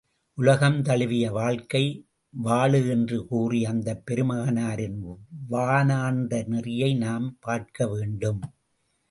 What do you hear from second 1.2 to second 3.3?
வாழ்க்கை வாழு என்று